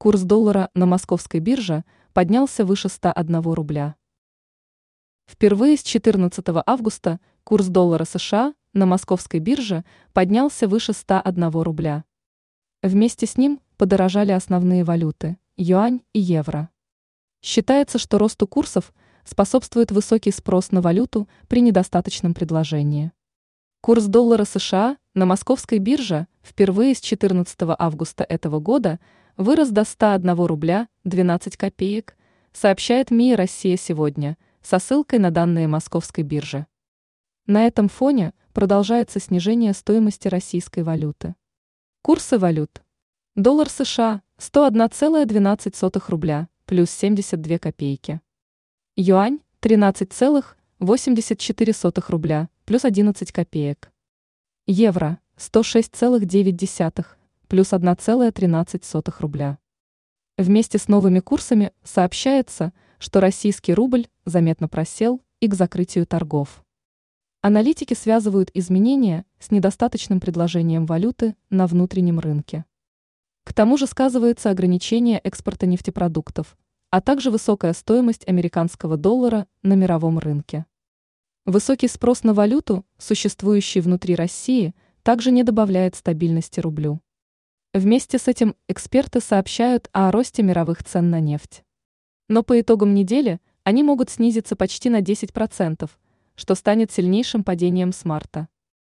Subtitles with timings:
[0.00, 3.96] Курс доллара на московской бирже поднялся выше 101 рубля.
[5.26, 12.04] Впервые с 14 августа курс доллара США на московской бирже поднялся выше 101 рубля.
[12.80, 16.70] Вместе с ним подорожали основные валюты– юань и евро.
[17.42, 18.94] Считается, что росту курсов
[19.24, 23.10] способствует высокий спрос на валюту при недостаточном предложении.
[23.80, 29.00] Курс доллара США на московской бирже впервые с 14 августа этого года–
[29.38, 32.14] вырос до 101 рубля 12 копеек,
[32.52, 36.66] сообщает МИИ «Россия сегодня» со ссылкой на данные Московской биржи.
[37.46, 41.34] На этом фоне продолжается снижение стоимости российской валюты.
[42.02, 42.82] Курсы валют.
[43.36, 48.20] Доллар США 101,12 рубля, плюс 72 копейки.
[48.96, 53.92] Юань 13,84 рубля, плюс 11 копеек.
[54.66, 57.17] Евро 106,9
[57.48, 59.58] плюс 1,13 рубля.
[60.36, 66.62] Вместе с новыми курсами сообщается, что российский рубль заметно просел и к закрытию торгов.
[67.40, 72.64] Аналитики связывают изменения с недостаточным предложением валюты на внутреннем рынке.
[73.44, 76.56] К тому же сказывается ограничение экспорта нефтепродуктов,
[76.90, 80.66] а также высокая стоимость американского доллара на мировом рынке.
[81.46, 87.00] Высокий спрос на валюту, существующий внутри России, также не добавляет стабильности рублю.
[87.74, 91.64] Вместе с этим эксперты сообщают о росте мировых цен на нефть.
[92.26, 95.90] Но по итогам недели они могут снизиться почти на 10%,
[96.34, 98.48] что станет сильнейшим падением с марта.